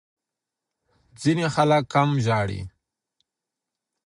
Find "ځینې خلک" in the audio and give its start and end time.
1.21-1.83